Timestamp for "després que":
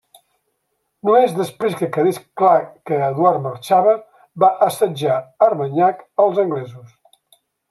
1.39-1.89